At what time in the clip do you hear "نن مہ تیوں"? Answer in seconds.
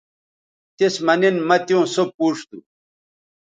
1.21-1.83